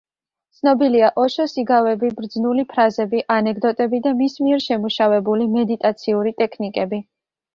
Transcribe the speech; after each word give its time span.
ცნობილია 0.59 1.09
ოშოს 1.23 1.51
იგავები, 1.63 2.09
ბრძნული 2.21 2.63
ფრაზები, 2.71 3.21
ანეკდოტები 3.35 4.01
და 4.07 4.15
მის 4.23 4.39
მიერ 4.45 4.63
შემუშავებული 4.69 5.47
მედიტაციური 5.59 6.33
ტექნიკები. 6.43 7.03